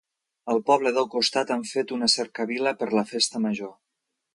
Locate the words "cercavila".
2.17-2.77